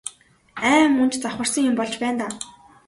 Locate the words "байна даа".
2.03-2.31